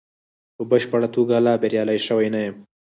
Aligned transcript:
په 0.55 0.63
بشپړه 0.71 1.07
توګه 1.15 1.35
لا 1.45 1.53
بریالی 1.61 1.99
شوی 2.07 2.27
نه 2.33 2.39
یم. 2.45 2.55